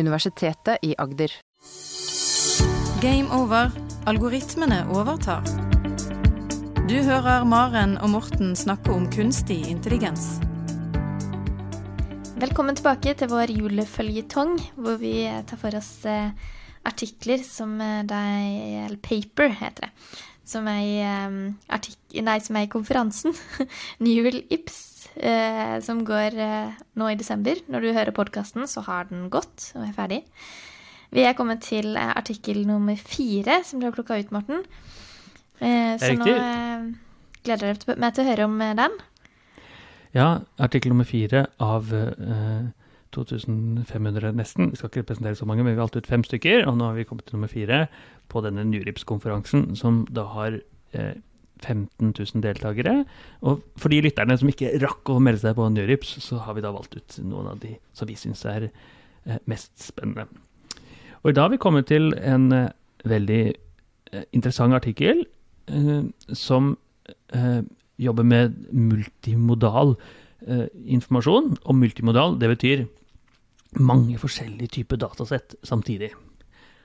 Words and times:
Universitetet 0.00 0.80
i 0.86 0.94
Agder. 0.98 1.32
Game 3.02 3.28
over. 3.36 3.70
Algoritmene 4.08 4.82
overtar. 4.96 5.44
Du 6.88 6.96
hører 7.06 7.44
Maren 7.46 7.98
og 8.02 8.10
Morten 8.16 8.54
snakke 8.58 8.90
om 8.96 9.04
kunstig 9.12 9.60
intelligens. 9.70 10.38
Velkommen 12.40 12.74
tilbake 12.78 13.12
til 13.20 13.28
vår 13.30 13.52
juleføljetong, 13.52 14.56
hvor 14.80 14.96
vi 15.02 15.12
tar 15.46 15.60
for 15.60 15.76
oss 15.76 15.90
eh, 16.08 16.30
artikler 16.88 17.42
som 17.44 17.76
eh, 17.84 18.00
de 18.08 18.20
Eller 18.86 18.96
paper, 19.04 19.52
heter 19.60 19.86
det. 19.86 19.92
Som 20.50 20.66
er 20.72 20.80
i, 20.80 20.94
eh, 21.04 21.36
artik- 21.76 22.16
nei, 22.24 22.38
som 22.40 22.56
er 22.56 22.64
i 22.66 22.72
konferansen. 22.72 23.36
Newell 24.06 24.40
Ips, 24.50 24.99
eh, 25.16 25.76
som 25.84 26.04
går 26.06 26.36
eh, 26.38 26.80
nå 27.00 27.10
i 27.10 27.18
desember. 27.18 27.60
Når 27.70 27.84
du 27.84 27.92
hører 27.96 28.16
podkasten, 28.16 28.66
så 28.70 28.84
har 28.86 29.10
den 29.10 29.28
gått 29.32 29.70
og 29.74 29.86
er 29.86 29.94
ferdig. 29.96 30.24
Vi 31.10 31.24
er 31.26 31.36
kommet 31.38 31.64
til 31.66 31.96
eh, 31.98 32.12
artikkel 32.14 32.62
nummer 32.68 32.98
fire, 32.98 33.62
som 33.66 33.80
du 33.80 33.88
har 33.88 33.94
plukka 33.96 34.20
ut, 34.20 34.34
Morten. 34.34 34.64
Eh, 35.60 35.94
så 36.00 36.14
nå 36.16 36.28
eh, 36.30 36.90
gleder 37.44 37.72
jeg 37.72 37.96
meg 37.96 38.12
til 38.14 38.24
å 38.24 38.30
høre 38.30 38.50
om 38.50 38.60
den. 38.78 39.00
Ja, 40.16 40.28
artikkel 40.58 40.94
nummer 40.94 41.06
fire 41.06 41.46
av 41.62 41.90
eh, 41.94 42.70
2500 43.14 44.32
nesten. 44.38 44.70
Vi 44.70 44.78
skal 44.78 44.90
ikke 44.90 45.04
representere 45.04 45.38
så 45.38 45.46
mange, 45.46 45.64
men 45.64 45.74
vi 45.74 45.78
har 45.78 45.84
valgt 45.84 45.98
ut 45.98 46.10
fem 46.10 46.24
stykker. 46.26 46.64
Og 46.66 46.78
nå 46.78 46.90
har 46.90 46.98
vi 46.98 47.06
kommet 47.06 47.26
til 47.26 47.38
nummer 47.38 47.50
fire 47.50 47.84
på 48.30 48.42
denne 48.44 48.64
Nurips-konferansen, 48.68 49.74
som 49.78 50.04
da 50.10 50.26
har 50.30 50.60
eh, 50.94 51.18
15 51.62 52.12
000 52.18 52.42
deltakere. 52.44 53.04
Og 53.46 53.64
for 53.80 53.92
de 53.92 54.00
lytterne 54.04 54.36
som 54.38 54.50
ikke 54.50 54.72
rakk 54.82 55.12
å 55.12 55.20
melde 55.22 55.42
seg 55.44 55.56
på 55.58 55.68
Njørips, 55.72 56.16
så 56.24 56.40
har 56.44 56.56
vi 56.56 56.64
da 56.64 56.72
valgt 56.74 56.96
ut 56.96 57.18
noen 57.24 57.52
av 57.52 57.60
de 57.62 57.74
som 57.96 58.08
vi 58.10 58.18
syns 58.18 58.44
er 58.48 58.68
eh, 58.70 59.40
mest 59.50 59.72
spennende. 59.80 60.26
Og 61.20 61.32
i 61.32 61.36
dag 61.36 61.48
har 61.48 61.54
vi 61.54 61.60
kommet 61.62 61.90
til 61.90 62.14
en 62.16 62.48
eh, 62.56 62.70
veldig 63.08 63.42
eh, 63.50 64.24
interessant 64.36 64.76
artikkel 64.76 65.26
som 66.34 66.72
jobber 68.02 68.24
med 68.26 68.56
multimodal 68.74 69.92
informasjon. 70.82 71.52
Og 71.62 71.76
multimodal, 71.78 72.34
det 72.40 72.48
betyr 72.50 72.82
mange 73.78 74.18
forskjellige 74.18 74.80
typer 74.80 74.98
datasett 74.98 75.54
samtidig. 75.62 76.10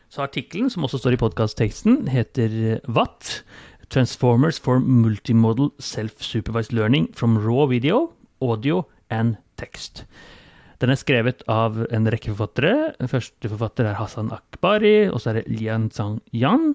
Så 0.10 0.22
artikkelen, 0.22 0.70
som 0.70 0.86
også 0.86 1.00
står 1.02 1.16
i 1.16 1.20
podkastteksten, 1.20 2.06
heter 2.08 2.54
eh, 2.74 2.84
WAT. 2.88 3.44
Transformers 3.90 4.60
for 4.60 4.80
Multimodal 4.80 5.72
Self-Supervised 5.80 6.74
Learning 6.74 7.08
from 7.14 7.38
Raw 7.38 7.66
Video, 7.66 8.14
Audio 8.42 8.86
and 9.10 9.38
Text. 9.58 10.06
Den 10.82 10.92
er 10.92 11.00
skrevet 11.00 11.44
av 11.52 11.78
en 11.94 12.10
rekke 12.12 12.34
forfattere. 12.34 12.92
Første 13.08 13.52
forfatter 13.52 13.88
er 13.88 14.00
Hassan 14.00 14.34
Akbari, 14.36 15.08
og 15.08 15.22
så 15.24 15.32
er 15.32 15.40
det 15.40 15.46
Lian 15.54 15.88
Zhang 15.94 16.20
Yan, 16.36 16.74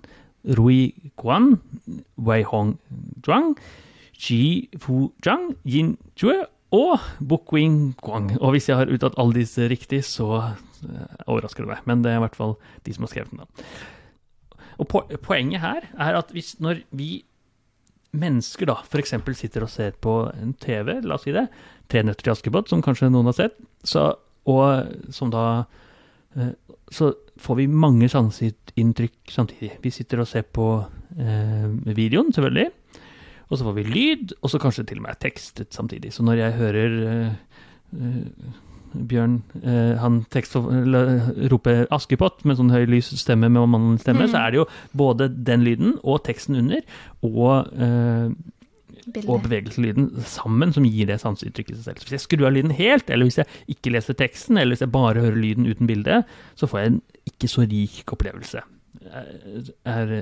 Rui 0.56 0.94
Guan, 1.20 1.58
Wei 2.16 2.40
Hong 2.48 2.78
Zhuang, 3.24 3.52
Ji 4.16 4.70
Fu 4.80 5.10
Zhang, 5.24 5.52
Yin 5.68 5.96
Chue 6.16 6.38
og 6.72 7.04
Bukwing 7.20 7.94
Guang. 8.00 8.32
Og 8.40 8.54
hvis 8.54 8.70
jeg 8.70 8.80
har 8.80 8.92
uttalt 8.92 9.18
alle 9.20 9.42
disse 9.42 9.68
riktig, 9.68 10.04
så 10.08 10.30
eh, 10.40 11.16
overrasker 11.26 11.66
det 11.66 11.74
meg. 11.74 11.86
Men 11.90 12.04
det 12.04 12.14
er 12.14 12.20
i 12.20 12.24
hvert 12.24 12.38
fall 12.38 12.56
de 12.86 12.96
som 12.96 13.04
har 13.04 13.12
skrevet 13.12 13.34
den. 13.34 13.44
da. 13.44 13.68
Og 14.78 14.88
Poenget 15.24 15.60
her 15.64 15.88
er 15.98 16.18
at 16.20 16.30
hvis 16.34 16.54
når 16.62 16.84
vi 16.96 17.24
mennesker 18.10 18.66
da 18.66 18.80
f.eks. 18.82 19.14
sitter 19.38 19.66
og 19.66 19.70
ser 19.70 19.94
på 20.02 20.14
en 20.34 20.54
TV, 20.58 20.98
la 21.02 21.16
oss 21.16 21.26
si 21.28 21.34
det, 21.34 21.46
Tre 21.90 22.04
nøtter 22.06 22.22
til 22.22 22.34
Askepott, 22.36 22.70
som 22.70 22.82
kanskje 22.82 23.08
noen 23.10 23.26
har 23.26 23.34
sett, 23.34 23.56
så, 23.82 24.12
og 24.46 24.92
som 25.10 25.32
da 25.32 25.64
eh, 26.38 26.52
Så 26.94 27.12
får 27.40 27.56
vi 27.58 27.66
mange 27.66 28.08
sanseinntrykk 28.10 29.30
samtidig. 29.30 29.72
Vi 29.82 29.90
sitter 29.94 30.22
og 30.22 30.28
ser 30.30 30.42
på 30.42 30.66
eh, 31.18 31.66
videoen, 31.86 32.32
selvfølgelig. 32.34 32.70
Og 33.50 33.58
så 33.58 33.66
får 33.66 33.76
vi 33.78 33.84
lyd, 33.86 34.34
og 34.42 34.50
så 34.50 34.60
kanskje 34.62 34.84
til 34.86 35.00
og 35.00 35.08
med 35.08 35.18
tekstet 35.22 35.74
samtidig. 35.74 36.12
Så 36.14 36.22
når 36.22 36.38
jeg 36.38 36.58
hører 36.58 36.96
eh, 37.10 37.32
eh, 37.98 38.58
Bjørn 38.94 39.42
eh, 39.62 39.96
han 40.00 40.24
tekst, 40.30 40.56
roper 40.56 41.86
'Askepott' 41.90 42.44
med 42.44 42.56
sånn 42.58 42.72
høy 42.74 42.86
lys 42.90 43.12
stemme 43.20 43.48
med 43.50 43.68
mannen 43.68 43.98
stemme, 43.98 44.26
Mm. 44.26 44.30
så 44.32 44.46
er 44.46 44.50
det 44.50 44.58
jo 44.58 44.66
både 44.96 45.28
den 45.44 45.62
lyden 45.64 45.98
og 46.02 46.24
teksten 46.24 46.56
under, 46.58 46.80
og, 47.22 47.68
eh, 47.72 48.30
og 49.26 49.42
bevegelseslyden 49.42 50.10
sammen 50.24 50.72
som 50.72 50.84
gir 50.84 51.06
det 51.06 51.20
sanseinntrykket 51.20 51.72
i 51.72 51.78
seg 51.78 51.84
selv. 51.84 51.98
Så 51.98 52.04
hvis 52.08 52.16
jeg 52.18 52.26
skrur 52.26 52.46
av 52.46 52.52
lyden 52.52 52.70
helt, 52.72 53.08
eller 53.10 53.24
hvis 53.26 53.38
jeg 53.38 53.46
ikke 53.68 53.92
leser 53.92 54.14
teksten, 54.14 54.58
eller 54.58 54.74
hvis 54.74 54.84
jeg 54.84 54.92
bare 54.92 55.20
hører 55.20 55.36
lyden 55.40 55.66
uten 55.66 55.86
bilde, 55.86 56.24
så 56.54 56.66
får 56.66 56.78
jeg 56.78 56.86
en 56.92 57.02
ikke 57.26 57.48
så 57.48 57.64
rik 57.70 58.12
opplevelse. 58.12 58.60
Er, 59.10 59.64
er, 59.86 60.12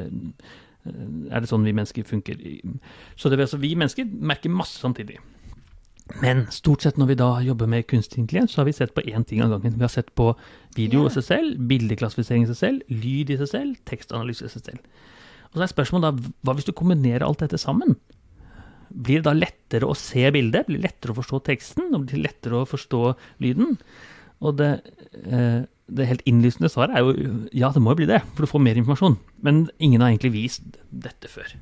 er 1.30 1.40
det 1.40 1.48
sånn 1.50 1.64
vi 1.64 1.72
mennesker 1.72 2.04
funker? 2.04 2.36
Så 3.16 3.28
det 3.28 3.40
altså, 3.40 3.58
vi 3.58 3.74
mennesker 3.74 4.06
merker 4.06 4.50
masse 4.50 4.78
samtidig. 4.78 5.18
Men 6.22 6.46
stort 6.54 6.82
sett 6.82 6.98
når 6.98 7.10
vi 7.10 7.18
da 7.20 7.28
jobber 7.44 7.68
med 7.70 7.86
kunstig 7.90 8.22
intelligens, 8.22 8.54
så 8.54 8.62
har 8.62 8.68
vi 8.68 8.76
sett 8.76 8.94
på 8.96 9.04
én 9.04 9.26
ting 9.28 9.42
av 9.44 9.52
gangen. 9.52 9.76
Vi 9.76 9.84
har 9.84 9.92
sett 9.92 10.10
på 10.18 10.32
video 10.76 11.04
i 11.06 11.12
seg 11.14 11.26
selv, 11.26 11.62
bildeklassifisering 11.70 12.46
i 12.46 12.50
seg 12.50 12.58
selv, 12.58 12.92
lyd 12.92 13.32
i 13.34 13.38
seg 13.40 13.50
selv, 13.52 13.80
tekstanalyse 13.88 14.48
i 14.48 14.52
seg 14.54 14.64
selv. 14.70 15.02
Og 15.50 15.58
så 15.58 15.64
er 15.64 15.72
spørsmålet 15.72 16.08
da, 16.08 16.32
hva 16.44 16.56
hvis 16.56 16.68
du 16.68 16.74
kombinerer 16.76 17.26
alt 17.26 17.44
dette 17.44 17.60
sammen? 17.60 17.96
Blir 18.88 19.20
det 19.20 19.28
da 19.28 19.36
lettere 19.36 19.88
å 19.88 19.96
se 19.96 20.24
bildet? 20.32 20.68
Blir 20.68 20.80
det 20.80 20.88
lettere 20.88 21.12
å 21.12 21.18
forstå 21.20 21.42
teksten? 21.48 21.90
Og 21.92 22.04
blir 22.04 22.16
det 22.16 22.24
lettere 22.24 22.62
å 22.62 22.68
forstå 22.68 23.02
lyden? 23.44 23.76
Og 24.44 24.56
det, 24.60 24.70
eh, 25.24 25.64
det 25.88 26.08
helt 26.08 26.28
innlysende 26.30 26.70
svaret 26.72 26.96
er 26.96 27.04
jo 27.04 27.48
ja, 27.52 27.70
det 27.74 27.82
må 27.82 27.92
jo 27.92 28.00
bli 28.02 28.10
det, 28.10 28.22
for 28.34 28.44
du 28.44 28.50
får 28.50 28.64
mer 28.64 28.80
informasjon. 28.80 29.18
Men 29.44 29.66
ingen 29.78 30.00
har 30.00 30.12
egentlig 30.12 30.34
vist 30.36 30.78
dette 30.88 31.30
før. 31.32 31.56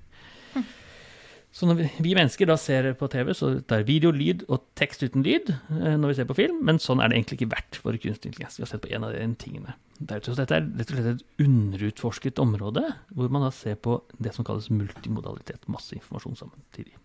Så 1.57 1.65
når 1.65 1.79
vi, 2.05 2.13
mennesker 2.13 2.49
da 2.51 2.59
ser 2.61 2.91
på 3.01 3.09
TV, 3.09 3.31
så 3.33 3.55
det 3.57 3.73
er 3.73 3.87
video, 3.89 4.11
lyd 4.13 4.43
og 4.53 4.67
tekst 4.77 5.01
uten 5.07 5.23
lyd 5.25 5.55
eh, 5.55 5.95
når 5.97 6.11
vi 6.11 6.17
ser 6.19 6.29
på 6.29 6.37
film, 6.37 6.59
men 6.69 6.81
sånn 6.83 7.01
er 7.01 7.09
det 7.09 7.17
egentlig 7.17 7.39
ikke 7.39 7.55
verdt 7.55 7.79
for 7.81 7.97
kunstig 7.97 8.29
intelligens. 8.29 8.59
Vi 8.59 8.65
har 8.67 8.69
sett 8.75 8.83
på 8.85 8.91
en 8.93 9.07
av 9.09 9.15
de 9.15 9.23
tingene. 9.41 9.77
Det 9.97 10.21
dette 10.27 10.59
er 10.59 10.67
rett 10.67 10.93
og 10.93 10.99
slett 10.99 11.09
et 11.15 11.25
underutforsket 11.47 12.43
område, 12.45 12.85
hvor 13.17 13.33
man 13.33 13.47
da 13.47 13.51
ser 13.57 13.81
på 13.81 13.97
det 14.21 14.35
som 14.37 14.45
kalles 14.45 14.69
multimodalitet, 14.69 15.65
masse 15.73 15.97
informasjon 15.97 16.37
samtidig. 16.43 16.99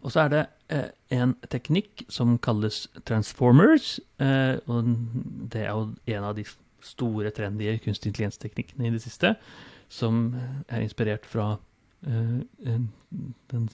Og 0.00 0.14
så 0.14 0.24
er 0.24 0.32
det 0.32 0.42
eh, 0.72 0.88
en 1.18 1.36
teknikk 1.52 2.06
som 2.08 2.38
kalles 2.40 2.86
transformers, 3.04 3.98
eh, 4.22 4.56
og 4.64 4.94
det 5.52 5.66
er 5.66 5.74
jo 5.74 5.90
en 6.16 6.30
av 6.30 6.40
de 6.40 6.48
store 6.88 7.36
trendy 7.36 7.74
kunstig 7.84 8.14
intelligens-teknikkene 8.14 8.88
i 8.88 8.96
det 8.96 9.04
siste, 9.04 9.36
som 9.92 10.30
er 10.68 10.84
inspirert 10.84 11.28
fra 11.28 11.56
eh, 11.56 11.67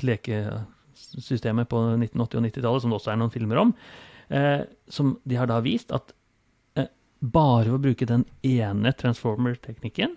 lekesystemet 0.05 1.69
på 1.69 1.81
1980- 1.99 2.39
og 2.39 2.45
90-tallet, 2.47 2.83
som 2.83 2.93
det 2.93 2.99
også 2.99 3.13
er 3.13 3.21
noen 3.21 3.35
filmer 3.35 3.61
om, 3.61 3.75
eh, 4.29 4.63
som 4.89 5.19
de 5.25 5.37
har 5.41 5.51
da 5.51 5.61
vist 5.65 5.93
at 5.93 6.15
eh, 6.79 6.89
bare 7.21 7.69
ved 7.69 7.79
å 7.79 7.85
bruke 7.89 8.09
den 8.09 8.25
ene 8.43 8.95
transformer-teknikken, 8.97 10.17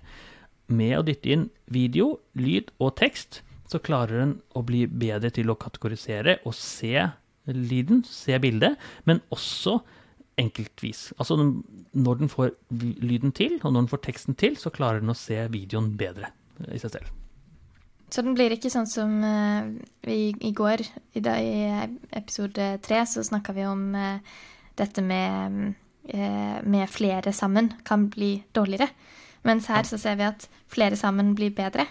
med 0.67 0.97
å 0.97 1.05
dytte 1.07 1.31
inn 1.31 1.45
video, 1.71 2.17
lyd 2.35 2.73
og 2.83 2.97
tekst, 2.99 3.41
så 3.67 3.79
klarer 3.83 4.19
den 4.21 4.33
å 4.55 4.63
bli 4.63 4.85
bedre 4.87 5.31
til 5.35 5.51
å 5.51 5.59
kategorisere 5.59 6.39
og 6.47 6.55
se 6.55 7.07
lyden, 7.47 8.03
se 8.07 8.35
bildet, 8.43 8.75
men 9.07 9.21
også 9.31 9.77
enkeltvis. 10.39 11.13
Altså 11.17 11.37
når 11.39 12.19
den 12.19 12.31
får 12.31 12.51
lyden 12.77 13.31
til, 13.35 13.57
og 13.63 13.71
når 13.71 13.85
den 13.85 13.93
får 13.93 14.03
teksten 14.07 14.37
til, 14.39 14.57
så 14.59 14.71
klarer 14.73 15.01
den 15.03 15.13
å 15.13 15.17
se 15.17 15.39
videoen 15.51 15.95
bedre 15.99 16.31
i 16.67 16.79
seg 16.81 16.97
selv. 16.97 17.26
Så 18.09 18.23
den 18.23 18.37
blir 18.37 18.53
ikke 18.55 18.71
sånn 18.71 18.87
som 18.87 19.17
uh, 19.19 19.67
i, 20.07 20.31
i 20.31 20.53
går, 20.55 20.83
i, 21.17 21.23
dag, 21.23 21.43
i 21.43 22.15
episode 22.15 22.69
tre, 22.85 23.01
så 23.09 23.23
snakka 23.25 23.55
vi 23.57 23.65
om 23.67 23.89
uh, 23.97 24.39
dette 24.79 25.03
med, 25.03 25.75
uh, 26.13 26.57
med 26.63 26.87
flere 26.91 27.33
sammen 27.35 27.73
kan 27.87 28.07
bli 28.13 28.37
dårligere. 28.55 28.87
Mens 29.47 29.67
her 29.71 29.87
så 29.87 29.99
ser 29.99 30.15
vi 30.19 30.27
at 30.27 30.47
flere 30.71 30.99
sammen 30.99 31.33
blir 31.35 31.51
bedre. 31.55 31.87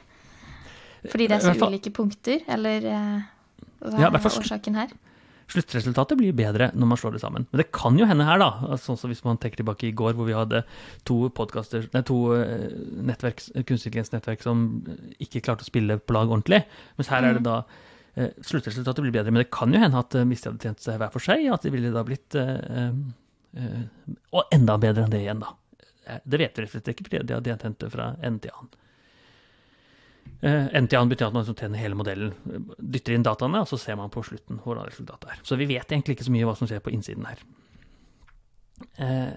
Fordi 1.06 1.28
det 1.28 1.36
er 1.36 1.44
så 1.44 1.68
ulike 1.68 1.92
punkter, 1.94 2.40
eller 2.50 2.82
hva 2.82 4.00
Ja, 4.00 4.08
er 4.08 4.16
hvert 4.16 4.40
årsaken 4.40 4.74
her? 4.80 4.90
Sluttresultatet 5.46 6.18
blir 6.18 6.34
bedre 6.34 6.70
når 6.74 6.88
man 6.90 6.98
slår 6.98 7.14
det 7.14 7.20
sammen. 7.22 7.44
Men 7.52 7.60
det 7.60 7.68
kan 7.74 7.94
jo 7.98 8.06
hende 8.10 8.24
her, 8.26 8.40
da. 8.42 8.48
Altså, 8.66 8.88
sånn 8.90 8.98
som 8.98 9.12
hvis 9.12 9.22
man 9.26 9.38
tenker 9.38 9.60
tilbake 9.60 9.86
i 9.88 9.94
går, 9.94 10.16
hvor 10.18 10.26
vi 10.26 10.34
hadde 10.34 10.64
to 11.06 11.18
podcaster, 11.36 11.84
nei, 11.94 12.02
to 12.08 12.16
nettverk, 12.34 13.04
nettverks, 13.10 13.50
kunstig 13.68 13.92
intelligens-nettverk 13.92 14.42
som 14.42 14.64
ikke 15.22 15.44
klarte 15.46 15.62
å 15.62 15.68
spille 15.68 15.98
på 16.02 16.16
lag 16.16 16.32
ordentlig. 16.32 16.64
Mens 16.98 17.12
her 17.12 17.28
er 17.28 17.38
det 17.38 17.44
da 17.46 17.60
eh, 18.16 18.32
Sluttresultatet 18.42 19.06
blir 19.06 19.14
bedre. 19.14 19.30
Men 19.34 19.44
det 19.44 19.52
kan 19.54 19.70
jo 19.74 19.82
hende 19.82 20.02
at 20.02 20.16
eh, 20.18 20.26
hvis 20.26 20.42
de 20.42 20.50
hadde 20.50 20.66
tjent 20.66 20.82
seg 20.88 20.98
hver 21.02 21.14
for 21.14 21.22
seg, 21.22 21.46
at 21.54 21.62
de 21.68 21.72
ville 21.76 21.92
da 21.94 22.02
blitt 22.08 22.34
eh, 22.42 22.90
eh, 23.62 23.86
Og 24.34 24.50
enda 24.56 24.78
bedre 24.82 25.06
enn 25.06 25.14
det 25.14 25.22
igjen, 25.22 25.44
da. 25.46 25.54
Eh, 26.10 26.18
Det 26.26 26.42
vet 26.42 26.58
vi 26.58 26.66
rett 26.66 26.72
og 26.72 26.74
slett 26.74 26.90
ikke, 26.96 27.06
fordi 27.06 27.22
de 27.30 27.38
hadde 27.38 27.56
tjent 27.62 27.78
det 27.86 27.92
fra 27.94 28.10
ende 28.18 28.42
til 28.48 28.56
annen. 28.58 28.74
Ende 30.42 30.90
til 30.92 31.08
betyr 31.08 31.26
at 31.30 31.32
man 31.32 31.42
liksom 31.44 31.56
tenner 31.56 31.80
hele 31.80 31.96
modellen, 31.96 32.34
dytter 32.76 33.14
inn 33.16 33.24
dataene, 33.24 33.62
og 33.64 33.70
så 33.70 33.78
ser 33.80 33.96
man 33.96 34.10
på 34.12 34.22
slutten 34.26 34.58
hvordan 34.62 34.88
resultatet 34.90 35.30
er. 35.32 35.38
Så 35.42 35.56
vi 35.56 35.68
vet 35.70 35.88
egentlig 35.88 36.16
ikke 36.16 36.26
så 36.28 36.34
mye 36.34 36.44
hva 36.48 36.54
som 36.58 36.68
skjer 36.68 36.82
på 36.84 36.92
innsiden 36.92 37.24
her. 37.24 37.40
Eh, 39.00 39.32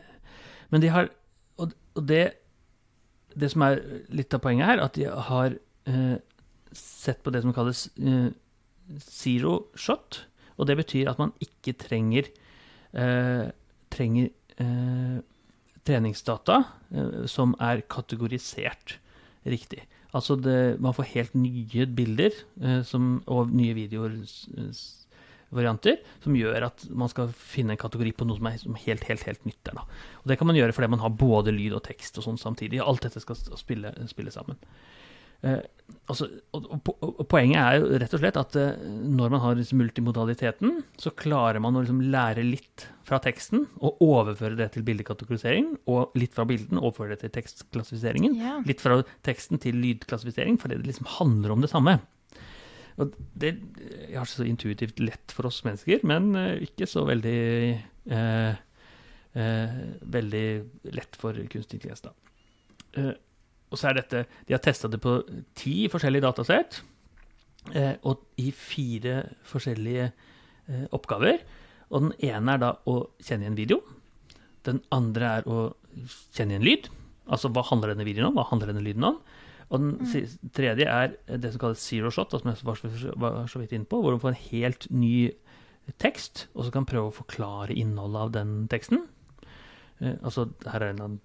Men 0.69 0.81
de 0.81 0.89
har 0.91 1.09
Og, 1.57 1.71
det, 1.95 2.33
det 3.35 3.49
som 3.51 3.63
er 3.63 3.81
litt 4.15 4.33
av 4.33 4.39
poenget 4.43 4.67
her, 4.67 4.79
at 4.83 4.93
de 4.95 5.07
har 5.07 5.55
eh, 5.87 6.17
sett 6.71 7.23
på 7.23 7.31
det 7.31 7.41
som 7.43 7.53
kalles 7.55 7.89
eh, 7.99 8.29
zero 8.99 9.71
shot. 9.75 10.25
Og 10.57 10.67
det 10.67 10.77
betyr 10.79 11.09
at 11.11 11.19
man 11.19 11.33
ikke 11.43 11.73
trenger, 11.79 12.29
eh, 12.93 13.51
trenger 13.91 14.29
eh, 14.59 15.19
treningsdata 15.87 16.61
eh, 16.91 17.25
som 17.27 17.55
er 17.59 17.83
kategorisert 17.91 18.99
riktig. 19.47 19.83
Altså 20.15 20.35
det, 20.41 20.79
man 20.81 20.93
får 20.97 21.05
helt 21.11 21.35
nye 21.37 21.85
bilder 21.85 22.31
eh, 22.63 22.81
som, 22.87 23.21
og 23.29 23.51
nye 23.53 23.75
videovarianter 23.77 25.97
som 26.23 26.35
gjør 26.37 26.63
at 26.71 26.85
man 26.89 27.09
skal 27.11 27.33
finne 27.37 27.71
en 27.75 27.81
kategori 27.81 28.11
på 28.17 28.25
noe 28.25 28.37
som 28.39 28.47
er 28.49 28.57
helt, 28.87 29.03
helt, 29.09 29.23
helt 29.27 29.43
nytt 29.45 29.63
der. 29.69 29.75
Da. 29.77 29.83
Og 30.23 30.27
det 30.31 30.37
kan 30.39 30.47
man 30.49 30.57
gjøre 30.57 30.75
fordi 30.75 30.93
man 30.95 31.03
har 31.03 31.11
både 31.13 31.51
lyd 31.53 31.73
og 31.77 31.85
tekst 31.85 32.17
og 32.17 32.23
sånn 32.25 32.41
samtidig. 32.41 32.81
Alt 32.81 33.03
dette 33.05 33.19
skal 33.21 33.37
spille, 33.59 33.89
spille 34.09 34.31
sammen. 34.33 34.57
Eh, 35.45 35.59
altså, 36.11 36.27
poenget 37.31 37.59
er 37.61 37.77
jo 37.79 37.99
rett 38.01 38.13
og 38.15 38.21
slett 38.21 38.39
at 38.39 38.57
eh, 38.59 38.85
når 39.19 39.33
man 39.33 39.43
har 39.43 39.57
liksom 39.59 39.81
multimodaliteten, 39.81 40.79
så 40.99 41.13
klarer 41.17 41.61
man 41.63 41.77
å 41.77 41.83
liksom 41.83 42.01
lære 42.13 42.45
litt 42.45 42.87
fra 43.07 43.21
teksten 43.23 43.65
og 43.79 44.01
overføre 44.05 44.57
det 44.59 44.71
til 44.75 44.85
bildekategorisering, 44.87 45.73
og 45.89 46.15
litt 46.19 46.35
fra 46.37 46.45
bilden 46.49 46.81
overføre 46.81 47.15
det 47.15 47.23
til 47.23 47.35
tekstklassifiseringen. 47.39 48.37
Yeah. 48.37 48.61
Litt 48.69 48.83
fra 48.83 49.01
teksten 49.27 49.61
til 49.61 49.79
lydklassifisering, 49.81 50.59
fordi 50.61 50.79
det 50.79 50.91
liksom 50.91 51.09
handler 51.17 51.55
om 51.55 51.65
det 51.65 51.71
samme. 51.73 51.99
Og 52.99 53.13
det 53.39 53.53
er 53.53 54.09
ikke 54.11 54.25
så 54.27 54.47
intuitivt 54.47 54.99
lett 55.01 55.31
for 55.35 55.47
oss 55.49 55.61
mennesker, 55.63 56.03
men 56.07 56.33
eh, 56.35 56.65
ikke 56.67 56.87
så 56.89 57.05
veldig 57.07 57.39
eh, 58.11 58.59
eh, 59.39 59.79
Veldig 60.19 60.47
lett 60.97 61.19
for 61.19 61.37
kunstig 61.53 61.79
intelligens, 61.79 62.03
da. 62.03 62.13
Eh, 62.99 63.13
og 63.69 63.77
så 63.77 63.89
er 63.89 63.99
dette 63.99 64.25
De 64.47 64.55
har 64.55 64.61
testa 64.63 64.89
det 64.89 65.01
på 65.03 65.19
ti 65.57 65.87
forskjellige 65.91 66.25
datasett, 66.25 66.81
eh, 67.73 67.95
og 68.03 68.25
i 68.41 68.49
fire 68.55 69.23
forskjellige 69.49 70.07
eh, 70.09 70.85
oppgaver. 70.95 71.43
Og 71.89 72.07
den 72.07 72.13
ene 72.31 72.55
er 72.55 72.63
da 72.63 72.71
å 72.89 73.01
kjenne 73.21 73.45
igjen 73.47 73.57
video. 73.57 73.81
Den 74.67 74.81
andre 74.93 75.35
er 75.39 75.49
å 75.49 75.59
kjenne 76.35 76.55
igjen 76.55 76.65
lyd. 76.67 76.89
Altså 77.29 77.51
hva 77.53 77.63
handler 77.69 77.93
denne 77.93 78.07
videoen 78.07 78.31
om, 78.31 78.37
hva 78.39 78.47
handler 78.49 78.71
denne 78.71 78.85
lyden 78.85 79.05
om? 79.05 79.21
Og 79.69 79.83
den 79.83 80.49
tredje 80.55 80.87
er 80.89 81.13
det 81.37 81.51
som 81.53 81.61
kalles 81.61 81.83
zero 81.85 82.09
shot, 82.13 82.33
som 82.33 82.49
jeg 82.49 82.65
var 82.65 83.45
så- 83.45 83.59
vidt 83.61 83.73
inne 83.73 83.85
på, 83.85 84.01
hvor 84.01 84.11
du 84.11 84.17
får 84.17 84.29
en 84.33 84.49
helt 84.49 84.87
ny 84.89 85.31
tekst, 85.97 86.47
og 86.55 86.65
så 86.65 86.71
kan 86.71 86.85
prøve 86.85 87.11
å 87.11 87.13
forklare 87.13 87.75
innholdet 87.77 88.21
av 88.21 88.31
den 88.31 88.67
teksten. 88.67 89.07
Eh, 90.01 90.15
altså, 90.23 90.49
her 90.65 90.81
er 90.81 90.89
en, 90.93 91.19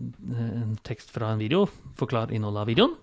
en 0.00 0.76
tekst 0.86 1.12
fra 1.14 1.32
en 1.34 1.42
video, 1.42 1.66
forklar 2.00 2.32
innholdet 2.34 2.64
av 2.64 2.70
videoen. 2.70 2.96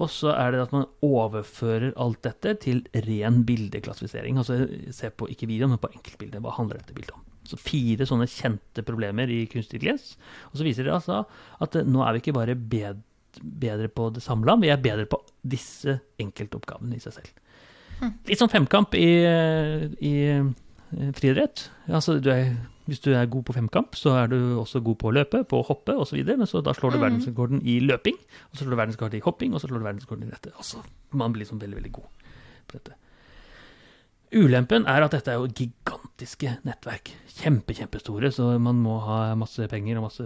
Og 0.00 0.08
så 0.08 0.32
er 0.32 0.54
det 0.54 0.62
at 0.62 0.72
man 0.72 0.86
overfører 1.04 1.92
alt 2.00 2.22
dette 2.24 2.54
til 2.64 2.80
ren 3.04 3.42
bildeklassifisering. 3.48 4.38
Altså 4.40 4.64
se 4.94 5.10
på 5.12 5.28
ikke 5.32 5.48
videoen, 5.50 5.74
men 5.74 5.82
på 5.82 5.92
enkeltbildet. 5.92 6.40
Hva 6.40 6.54
handler 6.56 6.80
dette 6.80 6.96
bildet 6.96 7.12
om? 7.16 7.26
Så 7.48 7.58
fire 7.60 8.06
sånne 8.08 8.28
kjente 8.30 8.84
problemer 8.86 9.28
i 9.28 9.42
kunstig 9.50 9.76
intelligens. 9.76 10.14
Og 10.50 10.60
så 10.60 10.66
viser 10.66 10.88
det 10.88 10.94
altså 10.96 11.24
at 11.60 11.76
eh, 11.76 11.88
nå 11.88 12.04
er 12.06 12.16
vi 12.16 12.22
ikke 12.22 12.36
bare 12.38 12.56
bedre 12.56 13.88
på 13.92 14.08
det 14.12 14.22
samla, 14.24 14.56
vi 14.60 14.72
er 14.72 14.80
bedre 14.80 15.06
på 15.08 15.18
disse 15.42 15.98
enkeltoppgavene 16.20 16.96
i 16.96 17.02
seg 17.02 17.16
selv. 17.16 17.38
Litt 18.28 18.40
sånn 18.40 18.50
femkamp 18.50 18.96
i, 18.98 19.08
i 20.02 20.12
eh, 20.32 20.48
friidrett. 21.16 21.66
Altså, 21.88 22.18
du 22.22 22.30
er, 22.32 22.52
hvis 22.86 23.00
du 23.04 23.10
er 23.14 23.26
god 23.30 23.44
på 23.48 23.54
femkamp, 23.56 23.94
så 23.98 24.14
er 24.22 24.32
du 24.32 24.36
også 24.60 24.82
god 24.84 24.98
på 25.02 25.10
å 25.10 25.14
løpe, 25.16 25.42
på 25.48 25.60
å 25.62 25.66
hoppe 25.66 25.94
osv. 25.98 26.18
Men 26.26 26.46
så 26.50 26.62
da 26.62 26.74
slår 26.76 26.92
du 26.96 26.98
Mm. 26.98 27.04
verdensrekorden 27.06 27.62
i 27.64 27.78
løping, 27.80 28.16
og 28.50 28.56
så 28.56 28.64
slår 28.64 28.70
du 28.76 28.80
verdensrekorden 28.82 29.18
i 29.20 29.24
hopping, 29.24 29.54
og 29.54 29.60
så 29.60 29.68
slår 29.68 29.78
du 29.82 29.86
verdensrekorden 29.90 30.26
i 30.28 30.30
dette. 30.30 30.52
Altså, 30.56 30.82
man 31.12 31.32
blir 31.32 31.44
liksom 31.44 31.60
veldig, 31.60 31.76
veldig 31.80 31.92
god 31.92 32.28
på 32.68 32.78
dette. 32.78 32.94
Ulempen 34.32 34.86
er 34.88 35.04
at 35.04 35.12
dette 35.12 35.28
er 35.28 35.40
jo 35.42 35.48
gigantiske 35.52 36.54
nettverk. 36.64 37.10
Kjempe, 37.36 37.74
kjempestore, 37.76 38.30
så 38.32 38.58
man 38.58 38.78
må 38.80 38.98
ha 39.04 39.34
masse 39.36 39.66
penger 39.68 39.98
og 40.00 40.08
masse 40.08 40.24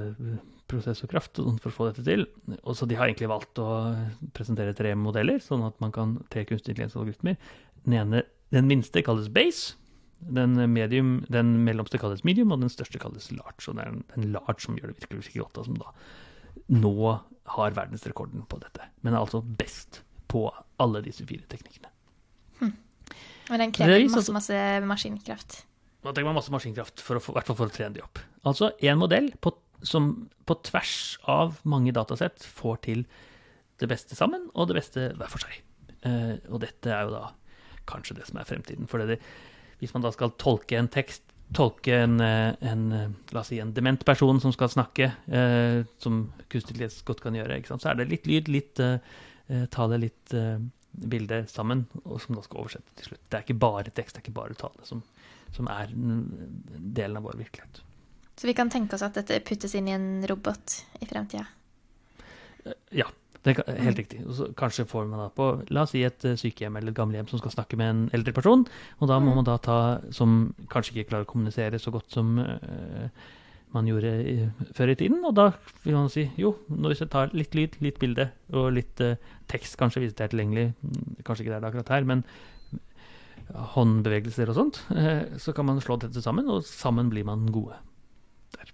prosess 0.66 0.98
prosessorkraft 0.98 1.38
og 1.38 1.46
kraft 1.46 1.62
for 1.62 1.70
å 1.70 1.74
få 1.76 1.84
dette 1.92 2.04
til. 2.06 2.24
Og 2.64 2.74
så 2.74 2.88
de 2.90 2.96
har 2.98 3.06
egentlig 3.06 3.28
valgt 3.30 3.58
å 3.62 3.94
presentere 4.34 4.74
tre 4.74 4.94
modeller, 4.98 5.38
sånn 5.38 5.62
at 5.66 5.76
man 5.80 5.92
kan 5.94 6.16
tre 6.28 6.42
kunstig 6.44 6.72
intelligens-algoritmer. 6.74 7.36
Den 7.84 7.94
ene, 7.94 8.22
den 8.50 8.66
minste 8.66 9.02
kalles 9.06 9.28
base. 9.30 9.76
Den, 10.20 10.56
medium, 10.72 11.18
den 11.30 11.52
mellomste 11.66 12.00
kalles 12.00 12.24
medium, 12.24 12.54
og 12.54 12.62
den 12.62 12.72
største 12.72 12.98
kalles 13.02 13.28
large. 13.34 13.66
Og 13.68 13.76
det 13.76 13.84
er 13.84 13.98
en, 14.16 14.30
large 14.32 14.64
som 14.64 14.78
gjør 14.78 14.92
det 14.92 15.00
virkelig, 15.02 15.26
virkelig 15.26 15.44
godt, 15.44 15.60
og 15.60 15.68
som 15.68 15.80
da 15.82 15.92
nå 16.72 17.18
har 17.56 17.76
verdensrekorden 17.76 18.46
på 18.50 18.58
dette. 18.62 18.88
Men 19.04 19.14
er 19.14 19.22
altså 19.22 19.42
best 19.44 20.00
på 20.32 20.48
alle 20.82 21.04
disse 21.04 21.26
fire 21.28 21.46
teknikkene. 21.50 21.92
Men 23.50 23.62
den 23.62 23.72
krever 23.74 24.02
viser 24.02 24.18
masse, 24.18 24.34
masse 24.34 24.62
maskinkraft. 24.90 25.60
Da 26.02 26.12
trenger 26.12 26.30
man 26.30 26.38
masse 26.40 26.54
maskinkraft, 26.54 27.02
for 27.02 27.18
å 27.18 27.22
i 27.22 27.36
hvert 27.36 27.48
fall 27.50 27.58
for 27.58 27.70
å 27.70 27.74
trene 27.74 27.96
de 27.96 28.02
opp. 28.04 28.20
Altså 28.46 28.72
en 28.82 29.00
modell 29.00 29.30
på, 29.42 29.52
som 29.86 30.12
på 30.46 30.58
tvers 30.66 30.96
av 31.30 31.60
mange 31.68 31.94
datasett 31.94 32.46
får 32.58 32.82
til 32.86 33.04
det 33.80 33.88
beste 33.90 34.18
sammen, 34.18 34.48
og 34.54 34.70
det 34.70 34.78
beste 34.78 35.10
hver 35.18 35.30
for 35.30 35.42
seg. 35.42 35.60
Uh, 36.06 36.38
og 36.50 36.60
dette 36.62 36.90
er 36.92 37.06
jo 37.06 37.14
da 37.16 37.24
kanskje 37.90 38.18
det 38.18 38.26
som 38.28 38.38
er 38.40 38.48
fremtiden. 38.48 38.88
For 38.90 39.02
det, 39.02 39.20
hvis 39.80 39.92
man 39.94 40.04
da 40.04 40.12
skal 40.14 40.34
tolke 40.40 40.78
en 40.78 40.88
tekst, 40.92 41.22
tolke 41.54 41.94
en, 42.02 42.20
eh, 42.20 42.54
en 42.66 42.86
eh, 42.92 43.10
la 43.34 43.42
oss 43.42 43.52
si 43.52 43.60
en 43.62 43.72
dement 43.74 44.04
person 44.04 44.40
som 44.42 44.54
skal 44.54 44.70
snakke, 44.72 45.10
eh, 45.26 45.82
som 46.02 46.24
kunstig 46.52 46.88
godt 47.06 47.22
kan 47.22 47.36
gjøre, 47.36 47.60
så 47.68 47.90
er 47.90 48.00
det 48.00 48.08
litt 48.10 48.26
lyd, 48.26 48.50
litt 48.50 48.82
eh, 48.82 48.98
eh, 49.48 49.66
tale, 49.72 50.00
litt 50.02 50.34
eh, 50.34 50.58
bilde 50.96 51.44
sammen, 51.52 51.86
og 52.04 52.20
som 52.22 52.38
da 52.38 52.44
skal 52.44 52.64
oversette 52.64 52.96
til 52.98 53.12
slutt. 53.12 53.24
Det 53.28 53.38
er 53.38 53.46
ikke 53.46 53.60
bare 53.66 53.92
tekst, 53.92 54.16
det 54.16 54.22
er 54.22 54.26
ikke 54.26 54.38
bare 54.40 54.56
tale 54.58 54.88
som, 54.88 55.02
som 55.54 55.68
er 55.70 55.92
delen 55.92 57.20
av 57.20 57.28
vår 57.28 57.38
virkelighet. 57.44 57.82
Så 58.36 58.48
vi 58.48 58.56
kan 58.56 58.72
tenke 58.72 58.96
oss 58.96 59.04
at 59.04 59.16
dette 59.16 59.38
puttes 59.44 59.74
inn 59.76 59.88
i 59.88 59.94
en 59.96 60.08
robot 60.28 60.80
i 61.00 61.08
fremtida. 61.08 61.46
Ja, 62.96 63.06
det 63.46 63.54
er 63.62 63.80
helt 63.86 64.00
riktig. 64.02 64.20
Og 64.26 64.34
så 64.34 64.50
kanskje 64.58 64.88
får 64.90 65.08
man 65.08 65.22
da 65.22 65.30
på 65.32 65.48
la 65.70 65.86
oss 65.86 65.94
si 65.94 66.02
et 66.06 66.26
eh, 66.26 66.36
sykehjem 66.40 66.76
eller 66.76 66.92
et 66.92 66.98
gamlehjem 66.98 67.30
som 67.30 67.40
skal 67.40 67.54
snakke 67.54 67.78
med 67.78 67.92
en 67.92 68.04
eldre 68.16 68.34
person, 68.36 68.66
og 68.98 69.10
da 69.10 69.18
må 69.22 69.36
man 69.38 69.46
da 69.46 69.56
ta 69.62 69.78
som 70.14 70.54
kanskje 70.72 70.96
ikke 70.96 71.12
klarer 71.12 71.28
å 71.28 71.30
kommunisere 71.30 71.80
så 71.82 71.94
godt 71.94 72.10
som 72.16 72.36
eh, 72.42 73.08
man 73.74 73.88
gjorde 73.88 74.12
i, 74.22 74.36
før 74.74 74.92
i 74.92 74.98
tiden, 74.98 75.22
og 75.26 75.34
da 75.36 75.50
vil 75.84 75.96
man 75.98 76.10
si 76.12 76.26
jo, 76.40 76.54
hvis 76.68 77.02
jeg 77.02 77.12
tar 77.12 77.34
litt 77.36 77.56
lyd, 77.56 77.78
litt 77.84 77.98
bilde 78.02 78.28
og 78.54 78.70
litt 78.76 79.02
eh, 79.04 79.18
tekst 79.50 79.78
kanskje 79.80 80.04
hvis 80.04 80.14
det 80.16 80.26
er 80.26 80.34
tilgjengelig, 80.34 80.68
mm, 80.80 81.24
kanskje 81.26 81.46
ikke 81.46 81.54
det 81.54 81.58
er 81.58 81.64
det 81.64 81.72
akkurat 81.72 81.96
her, 81.96 82.06
men 82.08 82.24
håndbevegelser 83.76 84.50
og 84.50 84.58
sånt, 84.58 84.80
eh, 84.96 85.38
så 85.38 85.54
kan 85.54 85.68
man 85.68 85.82
slå 85.82 85.98
dette 86.02 86.22
sammen, 86.22 86.48
og 86.50 86.64
sammen 86.66 87.10
blir 87.12 87.26
man 87.26 87.46
gode. 87.52 87.78
Der. 88.56 88.72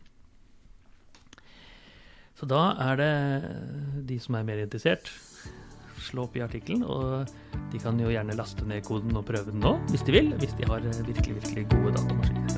Så 2.43 2.49
da 2.51 2.75
er 2.83 2.97
det 2.99 3.07
de 4.09 4.17
som 4.19 4.35
er 4.35 4.43
mer 4.43 4.59
interessert, 4.59 5.07
slå 6.03 6.27
opp 6.27 6.35
i 6.35 6.43
artikkelen, 6.43 6.83
og 6.83 7.23
de 7.71 7.79
kan 7.79 7.95
jo 8.03 8.11
gjerne 8.11 8.35
laste 8.35 8.67
ned 8.67 8.83
koden 8.83 9.15
og 9.15 9.23
prøve 9.29 9.53
den 9.53 9.61
nå, 9.63 9.79
hvis 9.93 10.03
de 10.09 10.13
vil, 10.17 10.33
hvis 10.41 10.55
de 10.59 10.67
har 10.67 10.81
eh, 10.83 11.07
virkelig, 11.07 11.37
virkelig 11.39 11.71
gode 11.71 11.95
datamaskiner. 11.95 12.51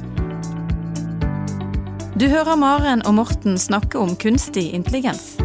Du 2.16 2.24
hører 2.32 2.56
Maren 2.56 3.04
og 3.04 3.12
Morten 3.18 3.58
snakke 3.60 4.00
om 4.00 4.16
kunstig 4.16 4.72
intelligens. 4.72 5.36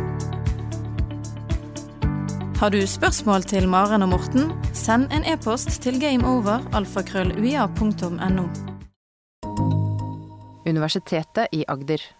Har 2.61 2.69
du 2.71 2.87
spørsmål 2.87 3.43
til 3.43 3.67
Maren 3.67 4.03
og 4.07 4.09
Morten, 4.13 4.55
send 4.71 5.11
en 5.11 5.27
e-post 5.27 5.83
til 5.83 5.99
gameover.alfakrølluia.no. 5.99 8.47
Universitetet 10.63 11.51
i 11.51 11.67
Agder. 11.67 12.18